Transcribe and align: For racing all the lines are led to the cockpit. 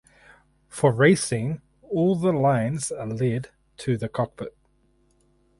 For 0.67 0.91
racing 0.91 1.61
all 1.83 2.15
the 2.15 2.31
lines 2.33 2.91
are 2.91 3.05
led 3.05 3.49
to 3.77 3.97
the 3.97 4.09
cockpit. 4.09 4.57